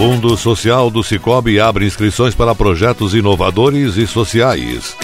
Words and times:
Fundo 0.00 0.34
Social 0.34 0.90
do 0.90 1.04
Cicobi 1.04 1.60
abre 1.60 1.84
inscrições 1.84 2.34
para 2.34 2.54
projetos 2.54 3.12
inovadores 3.12 3.98
e 3.98 4.06
sociais. 4.06 4.96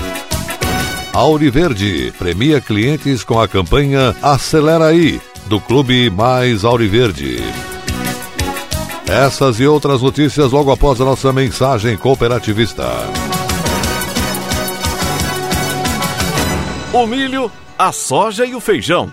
Auriverde 1.13 2.15
premia 2.19 2.63
clientes 2.63 3.23
com 3.23 3.39
a 3.39 3.47
campanha 3.47 4.17
Acelera 4.23 4.87
aí, 4.87 5.21
do 5.49 5.61
Clube 5.61 6.09
Mais 6.09 6.65
Auriverde. 6.65 7.37
Essas 9.07 9.61
e 9.61 9.67
outras 9.67 10.01
notícias 10.01 10.51
logo 10.51 10.71
após 10.71 10.99
a 10.99 11.05
nossa 11.05 11.31
mensagem 11.31 11.95
cooperativista. 11.99 12.87
O 16.95 17.07
milho, 17.07 17.53
a 17.79 17.93
soja 17.93 18.47
e 18.47 18.55
o 18.55 18.61
feijão 18.61 19.13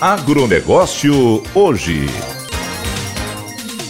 Agronegócio 0.00 1.42
hoje. 1.54 2.06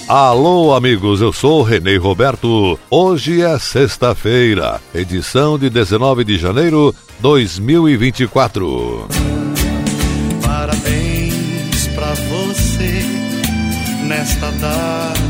Alô, 0.07 0.75
amigos, 0.75 1.21
eu 1.21 1.33
sou 1.33 1.63
Renê 1.63 1.97
Roberto. 1.97 2.79
Hoje 2.91 3.43
é 3.43 3.59
sexta-feira, 3.59 4.81
edição 4.95 5.59
de 5.59 5.71
19 5.71 6.23
de 6.25 6.37
janeiro 6.37 6.95
2024. 7.21 9.09
Nesta 14.05 14.51
data 14.53 15.25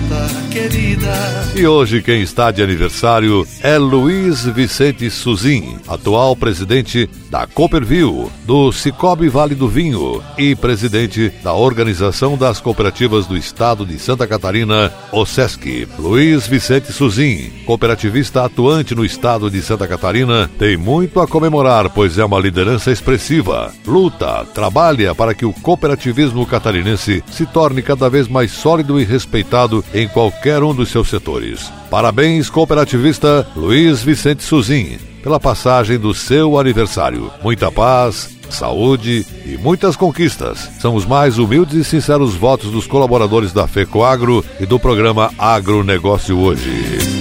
querida. 0.50 1.12
E 1.56 1.66
hoje 1.66 2.02
quem 2.02 2.22
está 2.22 2.50
de 2.50 2.62
aniversário 2.62 3.46
é 3.62 3.78
Luiz 3.78 4.44
Vicente 4.44 5.10
Suzin, 5.10 5.78
atual 5.88 6.36
presidente 6.36 7.08
da 7.30 7.46
Cooperville, 7.46 8.28
do 8.44 8.70
Cicobi 8.70 9.28
Vale 9.28 9.54
do 9.54 9.68
Vinho 9.68 10.22
e 10.38 10.54
presidente 10.54 11.32
da 11.42 11.52
Organização 11.52 12.36
das 12.36 12.60
Cooperativas 12.60 13.26
do 13.26 13.36
Estado 13.36 13.84
de 13.84 13.98
Santa 13.98 14.26
Catarina, 14.26 14.92
OSESC. 15.10 15.88
Luiz 15.98 16.46
Vicente 16.46 16.92
Suzin, 16.92 17.50
cooperativista 17.66 18.44
atuante 18.44 18.94
no 18.94 19.04
estado 19.04 19.50
de 19.50 19.60
Santa 19.62 19.88
Catarina, 19.88 20.48
tem 20.58 20.76
muito 20.76 21.20
a 21.20 21.26
comemorar, 21.26 21.90
pois 21.90 22.18
é 22.18 22.24
uma 22.24 22.38
liderança 22.38 22.92
expressiva. 22.92 23.72
Luta, 23.86 24.44
trabalha 24.54 25.14
para 25.14 25.34
que 25.34 25.44
o 25.44 25.52
cooperativismo 25.52 26.46
catarinense 26.46 27.22
se 27.30 27.46
torne 27.46 27.82
cada 27.82 28.08
vez 28.08 28.28
mais 28.28 28.52
sólido 28.64 28.98
e 28.98 29.04
respeitado 29.04 29.84
em 29.92 30.08
qualquer 30.08 30.62
um 30.62 30.74
dos 30.74 30.88
seus 30.88 31.10
setores. 31.10 31.70
Parabéns, 31.90 32.48
cooperativista 32.48 33.46
Luiz 33.54 34.02
Vicente 34.02 34.42
Suzin, 34.42 34.96
pela 35.22 35.38
passagem 35.38 35.98
do 35.98 36.14
seu 36.14 36.58
aniversário. 36.58 37.30
Muita 37.42 37.70
paz, 37.70 38.34
saúde 38.48 39.26
e 39.44 39.58
muitas 39.58 39.96
conquistas. 39.96 40.70
São 40.80 40.94
os 40.94 41.04
mais 41.04 41.36
humildes 41.36 41.76
e 41.76 41.84
sinceros 41.84 42.34
votos 42.36 42.70
dos 42.70 42.86
colaboradores 42.86 43.52
da 43.52 43.68
FECOAGRO 43.68 44.42
e 44.58 44.64
do 44.64 44.80
programa 44.80 45.30
Agronegócio 45.36 46.38
Hoje. 46.38 47.13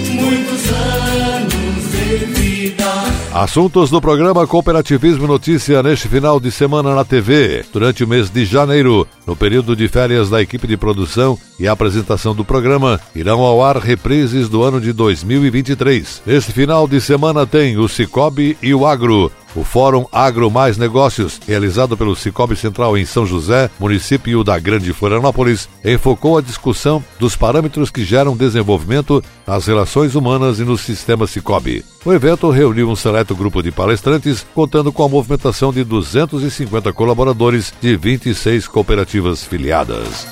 Assuntos 3.33 3.89
do 3.89 3.99
programa 3.99 4.45
Cooperativismo 4.45 5.25
Notícia 5.25 5.81
neste 5.81 6.07
final 6.07 6.39
de 6.39 6.51
semana 6.51 6.94
na 6.94 7.03
TV. 7.03 7.66
Durante 7.73 8.03
o 8.03 8.07
mês 8.07 8.29
de 8.29 8.45
janeiro, 8.45 9.07
no 9.25 9.35
período 9.35 9.75
de 9.75 9.88
férias 9.88 10.29
da 10.29 10.39
equipe 10.39 10.67
de 10.67 10.77
produção 10.77 11.35
e 11.59 11.67
apresentação 11.67 12.35
do 12.35 12.45
programa, 12.45 13.01
irão 13.16 13.41
ao 13.41 13.63
ar 13.63 13.77
reprises 13.77 14.47
do 14.47 14.61
ano 14.61 14.79
de 14.79 14.93
2023. 14.93 16.22
Neste 16.27 16.51
final 16.51 16.88
de 16.88 17.01
semana 17.01 17.43
tem 17.47 17.75
o 17.75 17.88
Cicobi 17.88 18.55
e 18.61 18.72
o 18.72 18.85
Agro, 18.85 19.31
o 19.56 19.64
Fórum 19.64 20.06
Agro 20.12 20.50
Mais 20.50 20.78
Negócios, 20.78 21.40
realizado 21.47 21.97
pelo 21.97 22.16
Cicobi 22.16 22.56
Central 22.56 22.97
em 22.97 23.06
São 23.06 23.25
José, 23.25 23.69
município 23.80 24.44
da 24.44 24.58
Grande 24.59 24.94
Florianópolis, 24.94 25.69
enfocou 25.84 26.38
a 26.38 26.41
discussão 26.41 27.03
dos 27.19 27.36
parâmetros 27.36 27.90
que 27.90 28.03
geram 28.03 28.36
desenvolvimento 28.36 29.24
nas 29.46 29.66
relações 29.68 30.16
humanas 30.16 30.59
e 30.59 30.64
no 30.64 30.78
sistema 30.78 31.28
Cicobi. 31.28 31.84
O 32.06 32.12
evento 32.12 32.50
reuniu 32.50 32.90
um 32.90 32.96
seleto 32.96 33.36
grupo 33.36 33.62
de 33.62 33.72
palestrantes, 33.72 34.46
contando 34.53 34.91
com 34.91 35.03
a 35.03 35.09
movimentação 35.09 35.72
de 35.72 35.84
250 35.84 36.91
colaboradores 36.94 37.74
de 37.81 37.96
26 37.96 38.68
cooperativas 38.68 39.44
filiadas. 39.44 40.28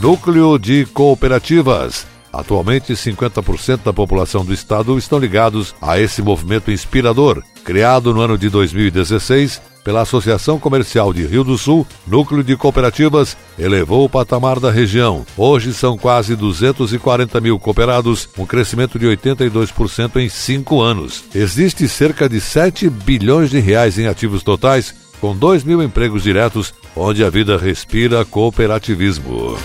Núcleo 0.00 0.58
de 0.58 0.84
Cooperativas 0.86 2.06
Atualmente, 2.32 2.92
50% 2.92 3.84
da 3.84 3.92
população 3.92 4.44
do 4.44 4.52
estado 4.52 4.98
estão 4.98 5.18
ligados 5.18 5.74
a 5.80 5.98
esse 5.98 6.20
movimento 6.22 6.70
inspirador, 6.70 7.42
criado 7.64 8.12
no 8.12 8.20
ano 8.20 8.36
de 8.36 8.48
2016 8.48 9.60
pela 9.86 10.00
Associação 10.00 10.58
Comercial 10.58 11.12
de 11.12 11.24
Rio 11.24 11.44
do 11.44 11.56
Sul, 11.56 11.86
núcleo 12.08 12.42
de 12.42 12.56
cooperativas, 12.56 13.36
elevou 13.56 14.04
o 14.04 14.08
patamar 14.08 14.58
da 14.58 14.68
região. 14.68 15.24
Hoje 15.36 15.72
são 15.72 15.96
quase 15.96 16.34
240 16.34 17.40
mil 17.40 17.56
cooperados, 17.56 18.28
um 18.36 18.44
crescimento 18.44 18.98
de 18.98 19.06
82% 19.06 20.16
em 20.16 20.28
cinco 20.28 20.82
anos. 20.82 21.22
Existe 21.32 21.86
cerca 21.88 22.28
de 22.28 22.40
7 22.40 22.90
bilhões 22.90 23.48
de 23.48 23.60
reais 23.60 23.96
em 23.96 24.08
ativos 24.08 24.42
totais, 24.42 24.92
com 25.20 25.36
2 25.36 25.62
mil 25.62 25.80
empregos 25.80 26.24
diretos, 26.24 26.74
onde 26.96 27.22
a 27.22 27.30
vida 27.30 27.56
respira 27.56 28.24
cooperativismo. 28.24 29.56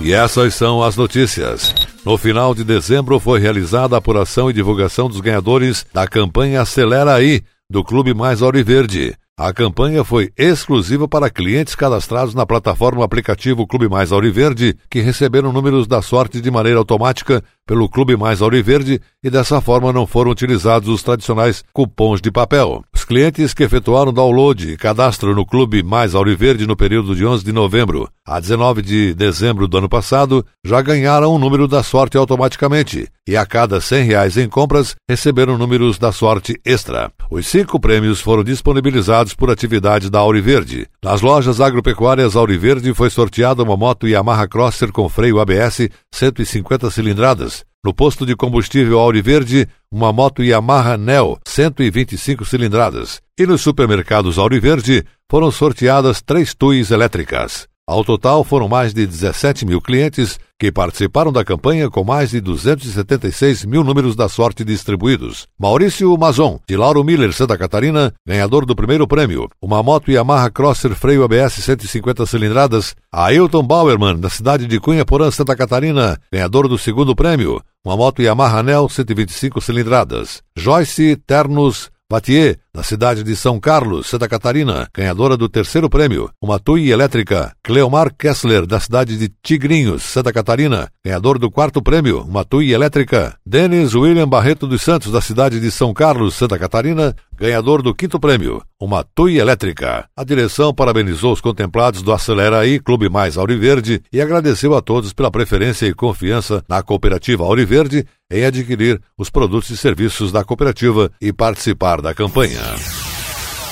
E 0.01 0.13
essas 0.13 0.55
são 0.55 0.83
as 0.83 0.97
notícias. 0.97 1.75
No 2.09 2.17
final 2.17 2.55
de 2.55 2.65
dezembro 2.65 3.21
foi 3.21 3.39
realizada 3.39 3.95
a 3.95 3.99
apuração 3.99 4.49
e 4.49 4.53
divulgação 4.55 5.11
dos 5.11 5.21
ganhadores 5.21 5.85
da 5.93 6.09
campanha 6.09 6.63
Acelera 6.63 7.13
Aí, 7.13 7.43
do 7.69 7.85
Clube 7.85 8.15
Mais 8.15 8.41
Auriverde. 8.41 9.15
A 9.37 9.53
campanha 9.53 10.03
foi 10.03 10.31
exclusiva 10.35 11.07
para 11.07 11.29
clientes 11.29 11.75
cadastrados 11.75 12.35
na 12.35 12.47
plataforma 12.47 13.05
aplicativo 13.05 13.67
Clube 13.67 13.91
Mais 13.91 14.11
Auriverde, 14.11 14.75
que 14.91 15.01
receberam 15.01 15.53
números 15.53 15.87
da 15.87 16.01
sorte 16.01 16.41
de 16.41 16.51
maneira 16.51 16.79
automática 16.79 17.45
pelo 17.69 17.87
Clube 17.87 18.17
Mais 18.17 18.41
Auriverde 18.41 18.99
e 19.23 19.29
dessa 19.29 19.61
forma 19.61 19.93
não 19.93 20.07
foram 20.07 20.31
utilizados 20.31 20.89
os 20.89 21.03
tradicionais 21.03 21.63
cupons 21.71 22.19
de 22.19 22.31
papel. 22.31 22.83
Os 22.95 23.05
clientes 23.05 23.53
que 23.53 23.63
efetuaram 23.63 24.11
download 24.11 24.73
e 24.73 24.77
cadastro 24.79 25.35
no 25.35 25.45
Clube 25.45 25.83
Mais 25.83 26.15
Auriverde 26.15 26.67
no 26.67 26.75
período 26.75 27.15
de 27.15 27.27
11 27.27 27.45
de 27.45 27.53
novembro 27.53 28.09
a 28.29 28.41
19 28.41 28.83
de 28.83 29.15
dezembro 29.15 29.67
do 29.67 29.79
ano 29.79 29.89
passado 29.89 30.45
já 30.63 30.83
ganharam 30.83 31.35
o 31.35 31.39
número 31.39 31.67
da 31.67 31.83
sorte 31.83 32.17
automaticamente 32.17 33.09
e 33.27 33.37
a 33.37 33.47
cada 33.47 33.81
100 33.81 34.05
reais 34.05 34.37
em 34.37 34.49
compras 34.49 34.95
receberam 35.09 35.57
números 35.57 35.99
da 35.99 36.13
sorte 36.13 36.61
extra. 36.65 37.11
Os 37.31 37.47
cinco 37.47 37.81
prêmios 37.81 38.21
foram 38.21 38.45
disponibilizados 38.45 39.35
por 39.35 39.51
atividade 39.51 40.11
da 40.11 40.19
Auriverde. 40.19 40.87
Nas 41.03 41.21
lojas 41.23 41.61
agropecuárias 41.61 42.37
Auriverde 42.37 42.93
foi 42.93 43.11
sorteada 43.11 43.63
uma 43.63 43.77
moto 43.77 44.07
Yamaha 44.07 44.47
Crosser 44.47 44.93
com 44.93 45.09
freio 45.09 45.41
ABS 45.41 45.89
150 46.13 46.91
cilindradas. 46.91 47.58
No 47.85 47.95
posto 47.95 48.27
de 48.27 48.35
combustível 48.35 48.99
Auriverde, 48.99 49.69
uma 49.91 50.13
moto 50.13 50.43
Yamaha 50.43 50.97
Neo 50.97 51.39
125 51.47 52.45
cilindradas. 52.45 53.21
E 53.39 53.47
nos 53.47 53.61
supermercados 53.63 54.39
Auriverde 54.39 55.05
foram 55.31 55.51
sorteadas 55.51 56.21
três 56.21 56.55
tuis 56.55 56.91
elétricas. 56.91 57.69
Ao 57.89 58.05
total, 58.05 58.45
foram 58.45 58.69
mais 58.69 58.93
de 58.93 59.07
17 59.07 59.65
mil 59.65 59.81
clientes 59.81 60.39
que 60.59 60.71
participaram 60.71 61.33
da 61.33 61.43
campanha 61.43 61.89
com 61.89 62.05
mais 62.05 62.29
de 62.29 62.39
276 62.39 63.65
mil 63.65 63.83
números 63.83 64.15
da 64.15 64.29
sorte 64.29 64.63
distribuídos. 64.63 65.47
Maurício 65.59 66.15
Mazon, 66.19 66.61
de 66.69 66.77
Lauro 66.77 67.03
Miller, 67.03 67.33
Santa 67.33 67.57
Catarina, 67.57 68.13
ganhador 68.27 68.67
do 68.67 68.77
primeiro 68.77 69.09
prêmio. 69.09 69.49
Uma 69.63 69.83
moto 69.83 70.11
Yamaha 70.11 70.51
Crosser 70.51 70.95
freio 70.95 71.25
ABS 71.25 71.55
150 71.65 72.27
cilindradas. 72.27 72.95
Ailton 73.11 73.63
Bauerman, 73.63 74.21
da 74.21 74.29
cidade 74.29 74.67
de 74.67 74.79
Cunha 74.79 75.07
Porã, 75.07 75.31
Santa 75.31 75.57
Catarina, 75.57 76.21
ganhador 76.31 76.69
do 76.69 76.77
segundo 76.77 77.17
prêmio. 77.17 77.59
Uma 77.83 77.97
moto 77.97 78.21
Yamaha 78.21 78.63
Nel 78.63 78.87
125 78.87 79.63
cilindradas. 79.63 80.43
Joyce 80.55 81.17
Ternos 81.27 81.91
Batier, 82.11 82.59
da 82.79 82.85
cidade 82.85 83.25
de 83.25 83.35
São 83.35 83.59
Carlos, 83.59 84.07
Santa 84.07 84.29
Catarina, 84.29 84.87
ganhadora 84.95 85.37
do 85.37 85.49
terceiro 85.49 85.91
prêmio. 85.91 86.31
Uma 86.41 86.61
Tui 86.61 86.93
elétrica. 86.93 87.53
Cleomar 87.61 88.15
Kessler, 88.15 88.65
da 88.65 88.79
cidade 88.79 89.19
de 89.19 89.29
Tigrinhos, 89.43 90.05
Santa 90.05 90.33
Catarina, 90.33 90.89
ganhador 91.05 91.41
do 91.41 91.51
quarto 91.51 91.83
prêmio. 91.83 92.21
Uma 92.21 92.45
Tui 92.45 92.73
elétrica. 92.73 93.37
Denis 93.45 93.97
William 93.97 94.29
Barreto 94.29 94.65
dos 94.65 94.81
Santos, 94.81 95.11
da 95.11 95.21
cidade 95.21 95.59
de 95.59 95.73
São 95.73 95.93
Carlos, 95.93 96.37
Santa 96.37 96.57
Catarina, 96.57 97.17
ganhador 97.37 97.83
do 97.83 97.93
quinto 97.93 98.21
prêmio. 98.21 98.63
Uma 98.81 99.03
Tui 99.03 99.41
elétrica. 99.41 100.09
A 100.17 100.23
direção 100.23 100.73
parabenizou 100.73 101.33
os 101.33 101.41
contemplados 101.41 102.01
do 102.01 102.13
Acelera 102.13 102.61
aí, 102.61 102.79
Clube 102.79 103.09
Mais 103.09 103.37
Auriverde, 103.37 104.01
e 104.13 104.21
agradeceu 104.21 104.77
a 104.77 104.81
todos 104.81 105.13
pela 105.13 105.33
preferência 105.33 105.87
e 105.87 105.93
confiança 105.93 106.63
na 106.69 106.81
cooperativa 106.81 107.43
Auriverde 107.43 108.07
em 108.31 108.45
adquirir 108.45 109.01
os 109.17 109.31
produtos 109.31 109.71
e 109.71 109.77
serviços 109.77 110.31
da 110.31 110.45
cooperativa 110.45 111.11
e 111.21 111.33
participar 111.33 112.01
da 112.03 112.15
campanha. 112.15 112.61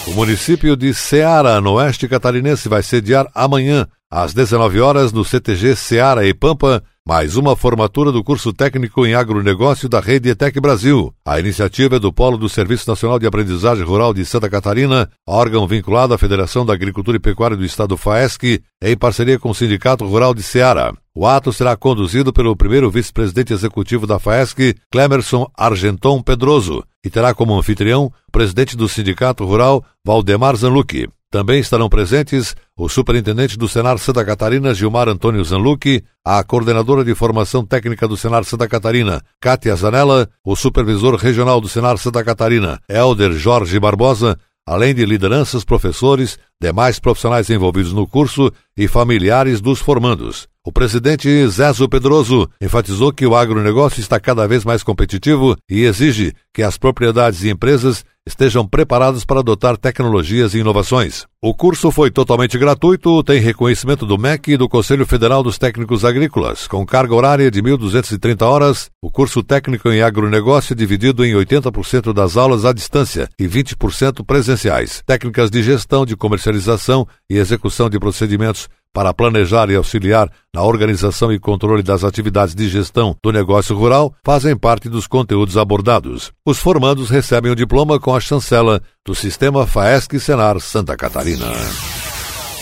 O 0.07 0.13
município 0.13 0.77
de 0.77 0.95
Ceará, 0.95 1.61
no 1.61 1.73
oeste 1.75 2.07
catarinense, 2.07 2.69
vai 2.69 2.83
sediar 2.83 3.29
amanhã, 3.35 3.87
às 4.11 4.33
19 4.33 4.81
horas, 4.81 5.13
no 5.13 5.25
CTG 5.25 5.75
Ceará 5.75 6.25
e 6.25 6.33
Pampa, 6.33 6.83
mais 7.05 7.37
uma 7.37 7.57
formatura 7.57 8.13
do 8.13 8.23
curso 8.23 8.53
técnico 8.53 9.05
em 9.05 9.15
agronegócio 9.15 9.89
da 9.89 9.99
Rede 9.99 10.29
ETEC 10.29 10.61
Brasil. 10.61 11.13
A 11.25 11.41
iniciativa 11.41 11.97
é 11.97 11.99
do 11.99 12.13
Polo 12.13 12.39
do 12.39 12.49
Serviço 12.49 12.89
Nacional 12.89 13.19
de 13.19 13.27
Aprendizagem 13.27 13.85
Rural 13.85 14.15
de 14.15 14.25
Santa 14.25 14.49
Catarina, 14.49 15.11
órgão 15.27 15.67
vinculado 15.67 16.15
à 16.15 16.19
Federação 16.19 16.65
da 16.65 16.73
Agricultura 16.73 17.17
e 17.17 17.21
Pecuária 17.21 17.57
do 17.57 17.65
Estado 17.65 17.97
FAESC, 17.97 18.63
em 18.83 18.97
parceria 18.97 19.39
com 19.39 19.51
o 19.51 19.55
Sindicato 19.55 20.07
Rural 20.07 20.35
de 20.35 20.43
Ceará. 20.43 20.93
O 21.19 21.27
ato 21.27 21.51
será 21.51 21.75
conduzido 21.75 22.31
pelo 22.31 22.55
primeiro 22.55 22.91
vice-presidente 22.91 23.51
executivo 23.51 24.07
da 24.07 24.19
FAESC, 24.19 24.75
Clemerson 24.93 25.51
Argenton 25.57 26.21
Pedroso, 26.21 26.85
e 27.03 27.09
terá 27.09 27.33
como 27.33 27.59
anfitrião 27.59 28.13
o 28.29 28.31
presidente 28.31 28.77
do 28.77 28.87
Sindicato 28.87 29.43
Rural, 29.43 29.83
Valdemar 30.05 30.55
Zanlucchi. 30.57 31.09
Também 31.31 31.59
estarão 31.59 31.89
presentes 31.89 32.55
o 32.77 32.87
superintendente 32.87 33.57
do 33.57 33.67
Senar 33.67 33.97
Santa 33.97 34.23
Catarina, 34.27 34.75
Gilmar 34.75 35.09
Antônio 35.09 35.43
Zanlucchi, 35.43 36.05
a 36.23 36.45
coordenadora 36.45 37.03
de 37.03 37.15
formação 37.15 37.65
técnica 37.65 38.07
do 38.07 38.15
Senar 38.15 38.45
Santa 38.45 38.69
Catarina, 38.69 39.23
Kátia 39.41 39.75
Zanella, 39.75 40.29
o 40.45 40.55
supervisor 40.55 41.15
regional 41.17 41.62
do 41.62 41.69
Senar 41.69 41.97
Santa 41.97 42.23
Catarina, 42.23 42.79
Elder 42.87 43.33
Jorge 43.33 43.81
Barbosa, 43.81 44.39
além 44.67 44.95
de 44.95 45.07
lideranças, 45.07 45.65
professores, 45.65 46.39
demais 46.61 47.01
profissionais 47.01 47.49
envolvidos 47.49 47.95
no 47.95 48.07
curso 48.07 48.53
e 48.77 48.87
familiares 48.87 49.62
dos 49.62 49.79
formandos. 49.79 50.47
O 50.67 50.73
presidente 50.73 51.47
Zezo 51.47 51.89
Pedroso 51.89 52.51
enfatizou 52.61 53.13
que 53.13 53.25
o 53.25 53.37
agronegócio 53.37 54.01
está 54.01 54.19
cada 54.19 54.49
vez 54.49 54.65
mais 54.65 54.83
competitivo 54.83 55.57
e 55.71 55.85
exige 55.85 56.35
que 56.53 56.61
as 56.61 56.77
propriedades 56.77 57.45
e 57.45 57.51
empresas 57.51 58.05
estejam 58.27 58.67
preparadas 58.67 59.25
para 59.25 59.39
adotar 59.39 59.77
tecnologias 59.77 60.53
e 60.53 60.59
inovações. 60.59 61.25
O 61.41 61.55
curso 61.55 61.93
foi 61.93 62.11
totalmente 62.11 62.59
gratuito, 62.59 63.23
tem 63.23 63.41
reconhecimento 63.41 64.05
do 64.05 64.19
MEC 64.19 64.53
e 64.53 64.57
do 64.57 64.69
Conselho 64.69 65.07
Federal 65.07 65.45
dos 65.45 65.57
Técnicos 65.57 66.05
Agrícolas, 66.05 66.67
com 66.67 66.85
carga 66.85 67.15
horária 67.15 67.49
de 67.49 67.62
1.230 67.62 68.43
horas. 68.43 68.91
O 69.01 69.09
curso 69.09 69.45
técnico 69.45 69.89
em 69.91 70.03
agronegócio 70.03 70.73
é 70.73 70.77
dividido 70.77 71.25
em 71.25 71.35
80% 71.35 72.12
das 72.12 72.37
aulas 72.37 72.65
à 72.65 72.73
distância 72.73 73.29
e 73.39 73.47
20% 73.47 74.25
presenciais. 74.27 75.05
Técnicas 75.07 75.49
de 75.49 75.62
gestão, 75.62 76.05
de 76.05 76.17
comercialização 76.17 77.07
e 77.31 77.37
execução 77.37 77.89
de 77.89 78.01
procedimentos 78.01 78.69
para 78.97 79.13
planejar 79.13 79.69
e 79.69 79.77
auxiliar 79.77 80.31
na 80.55 80.63
organização 80.63 81.31
e 81.31 81.39
controle 81.39 81.83
das 81.83 82.03
atividades 82.03 82.55
de 82.55 82.67
gestão 82.67 83.15
do 83.23 83.31
negócio 83.31 83.77
rural 83.77 84.15
fazem 84.25 84.57
parte 84.57 84.89
dos 84.89 85.07
conteúdos 85.07 85.59
abordados. 85.59 86.33
Os 86.47 86.59
formandos 86.59 87.11
recebem 87.11 87.53
o 87.53 87.55
diploma 87.55 88.01
com 88.01 88.15
a 88.15 88.21
chancela 88.21 88.81
do 89.05 89.15
Sistema 89.15 89.67
FAESC 89.67 90.19
Senar 90.19 90.59
Santa 90.61 90.97
Catarina. 90.97 91.45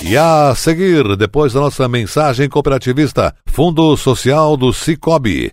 E 0.03 0.17
a 0.17 0.53
seguir, 0.57 1.17
depois 1.17 1.53
da 1.53 1.61
nossa 1.61 1.87
mensagem 1.89 2.49
cooperativista, 2.49 3.33
Fundo 3.47 3.97
Social 3.97 4.57
do 4.57 4.73
Cicobi 4.73 5.53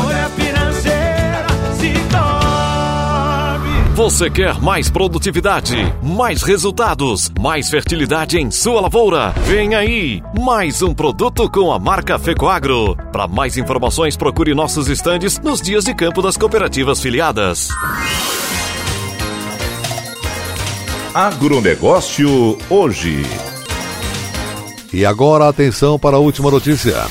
Você 4.01 4.31
quer 4.31 4.59
mais 4.59 4.89
produtividade, 4.89 5.75
mais 6.01 6.41
resultados, 6.41 7.31
mais 7.39 7.69
fertilidade 7.69 8.35
em 8.35 8.49
sua 8.49 8.81
lavoura? 8.81 9.29
Vem 9.45 9.75
aí, 9.75 10.23
mais 10.39 10.81
um 10.81 10.91
produto 10.91 11.47
com 11.47 11.71
a 11.71 11.77
marca 11.77 12.17
Fecoagro. 12.17 12.97
Para 13.11 13.27
mais 13.27 13.57
informações, 13.57 14.17
procure 14.17 14.55
nossos 14.55 14.89
estandes 14.89 15.39
nos 15.41 15.61
dias 15.61 15.83
de 15.83 15.93
campo 15.93 16.19
das 16.19 16.35
cooperativas 16.35 16.99
filiadas. 16.99 17.69
Agronegócio 21.13 22.57
hoje. 22.71 23.21
E 24.91 25.05
agora 25.05 25.47
atenção 25.47 25.99
para 25.99 26.17
a 26.17 26.19
última 26.19 26.49
notícia. 26.49 27.05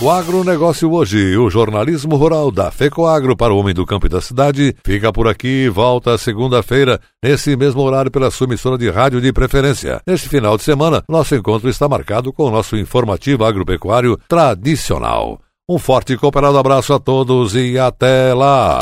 O 0.00 0.08
agronegócio 0.08 0.92
hoje, 0.92 1.36
o 1.36 1.50
jornalismo 1.50 2.14
rural 2.14 2.52
da 2.52 2.70
FECOAGro 2.70 3.36
para 3.36 3.52
o 3.52 3.58
homem 3.58 3.74
do 3.74 3.84
campo 3.84 4.06
e 4.06 4.08
da 4.08 4.20
cidade, 4.20 4.72
fica 4.84 5.12
por 5.12 5.26
aqui 5.26 5.64
e 5.64 5.68
volta 5.68 6.16
segunda-feira, 6.16 7.00
nesse 7.20 7.56
mesmo 7.56 7.82
horário 7.82 8.08
pela 8.08 8.30
sua 8.30 8.46
emissora 8.46 8.78
de 8.78 8.88
rádio 8.88 9.20
de 9.20 9.32
preferência. 9.32 10.00
Neste 10.06 10.28
final 10.28 10.56
de 10.56 10.62
semana, 10.62 11.02
nosso 11.08 11.34
encontro 11.34 11.68
está 11.68 11.88
marcado 11.88 12.32
com 12.32 12.44
o 12.44 12.50
nosso 12.52 12.76
informativo 12.76 13.44
agropecuário 13.44 14.16
tradicional. 14.28 15.40
Um 15.68 15.76
forte 15.76 16.12
e 16.12 16.16
cooperado 16.16 16.56
abraço 16.56 16.94
a 16.94 17.00
todos 17.00 17.56
e 17.56 17.76
até 17.80 18.32
lá! 18.32 18.78